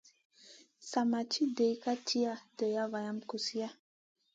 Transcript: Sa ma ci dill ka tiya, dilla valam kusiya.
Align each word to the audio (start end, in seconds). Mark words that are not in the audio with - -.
Sa 0.89 1.01
ma 1.09 1.19
ci 1.31 1.43
dill 1.55 1.77
ka 1.83 1.93
tiya, 2.07 2.33
dilla 2.57 2.83
valam 2.91 3.17
kusiya. 3.29 3.69